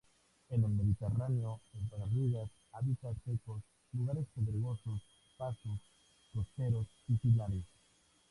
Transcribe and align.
En 0.49 0.63
el 0.63 0.71
Mediterráneo, 0.71 1.61
en 1.75 1.87
garrigas, 1.89 2.49
hábitats 2.71 3.21
secos, 3.23 3.61
lugares 3.93 4.25
pedregosos, 4.33 4.99
pastos 5.37 5.79
costeros 6.33 6.87
y 7.07 7.17
pinares. 7.17 7.65